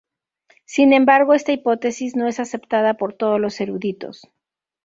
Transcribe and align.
Sin 0.65 0.93
embargo, 0.93 1.35
esta 1.35 1.51
hipótesis 1.51 2.15
no 2.15 2.27
es 2.27 2.39
aceptada 2.39 2.95
por 2.95 3.13
todos 3.13 3.39
los 3.39 3.61
eruditos. 3.61 4.27